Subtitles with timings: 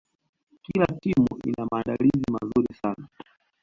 [0.61, 3.07] kila timu ina maandalizi mazuri sana